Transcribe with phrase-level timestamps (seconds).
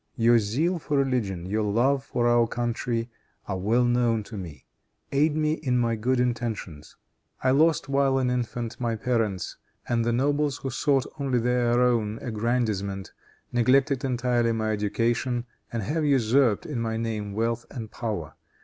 [0.15, 3.11] Your zeal for religion, your love for our country
[3.47, 4.65] are well known to me;
[5.11, 6.95] aid me in my good intentions.
[7.43, 12.17] I lost, while an infant, my parents, and the nobles, who sought only their own
[12.19, 13.11] aggrandizement,
[13.51, 18.33] neglected entirely my education, and have usurped, in my name, wealth and power.